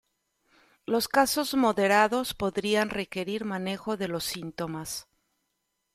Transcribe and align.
Los 0.87 1.07
casos 1.07 1.53
moderados 1.53 2.33
podrían 2.33 2.89
requerir 2.89 3.45
manejo 3.45 3.97
de 3.97 4.07
los 4.07 4.23
síntomas. 4.23 5.05